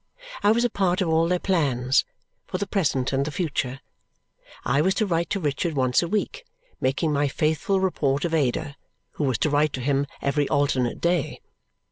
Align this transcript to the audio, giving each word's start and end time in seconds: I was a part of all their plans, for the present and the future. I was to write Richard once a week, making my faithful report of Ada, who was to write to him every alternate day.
I 0.41 0.51
was 0.51 0.63
a 0.63 0.69
part 0.71 1.01
of 1.01 1.09
all 1.09 1.27
their 1.27 1.37
plans, 1.37 2.05
for 2.47 2.57
the 2.57 2.65
present 2.65 3.13
and 3.13 3.23
the 3.23 3.29
future. 3.31 3.81
I 4.65 4.81
was 4.81 4.95
to 4.95 5.05
write 5.05 5.35
Richard 5.35 5.75
once 5.75 6.01
a 6.01 6.07
week, 6.07 6.43
making 6.79 7.13
my 7.13 7.27
faithful 7.27 7.79
report 7.79 8.25
of 8.25 8.33
Ada, 8.33 8.77
who 9.11 9.25
was 9.25 9.37
to 9.37 9.51
write 9.51 9.73
to 9.73 9.79
him 9.79 10.07
every 10.19 10.49
alternate 10.49 11.01
day. 11.01 11.39